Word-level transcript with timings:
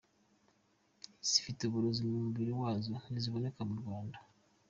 Izi 1.23 1.29
zifite 1.35 1.59
uburozi 1.63 2.01
mu 2.09 2.17
mubiri 2.25 2.51
wazo 2.61 2.91
nti 3.01 3.19
ziboneka 3.23 3.61
mu 3.69 3.75
Rwanda. 3.81 4.17